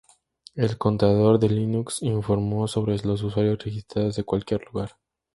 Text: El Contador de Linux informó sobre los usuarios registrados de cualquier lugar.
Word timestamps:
El 0.55 0.79
Contador 0.79 1.37
de 1.37 1.47
Linux 1.49 2.01
informó 2.01 2.67
sobre 2.67 2.97
los 3.05 3.21
usuarios 3.21 3.63
registrados 3.63 4.15
de 4.15 4.23
cualquier 4.23 4.65
lugar. 4.65 4.93